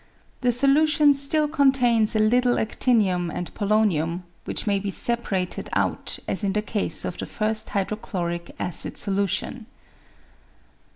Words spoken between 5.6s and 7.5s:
out as in the case of the